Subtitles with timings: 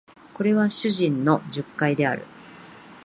[0.33, 2.25] これは主人の述懐である